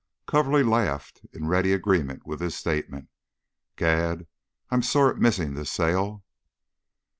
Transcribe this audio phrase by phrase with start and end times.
[0.25, 3.07] Coverly laughed in ready agreement with this statement.
[3.75, 4.25] "Gad!
[4.71, 6.23] I'm sore at missing this sale."